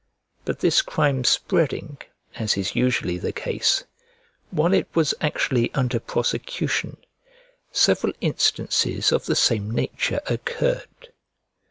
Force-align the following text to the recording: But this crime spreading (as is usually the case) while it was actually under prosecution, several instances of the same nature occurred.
But 0.45 0.61
this 0.61 0.81
crime 0.81 1.23
spreading 1.25 1.99
(as 2.33 2.57
is 2.57 2.73
usually 2.75 3.19
the 3.19 3.31
case) 3.31 3.83
while 4.49 4.73
it 4.73 4.87
was 4.95 5.13
actually 5.21 5.71
under 5.75 5.99
prosecution, 5.99 6.97
several 7.71 8.13
instances 8.19 9.11
of 9.11 9.27
the 9.27 9.35
same 9.35 9.69
nature 9.69 10.19
occurred. 10.25 11.13